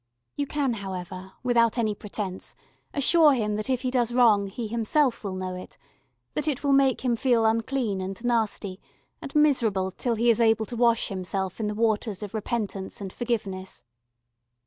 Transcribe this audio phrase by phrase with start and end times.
[0.35, 2.55] You can, however, without any pretence,
[2.91, 5.77] assure him that if he does wrong he himself will know it,
[6.33, 8.81] that it will make him feel unclean and nasty,
[9.21, 13.13] and miserable till he is able to wash himself in the waters of repentance and
[13.13, 13.85] forgiveness.